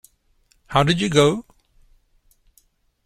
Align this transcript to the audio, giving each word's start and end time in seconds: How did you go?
How 0.65 0.81
did 0.81 0.99
you 0.99 1.09
go? 1.11 1.45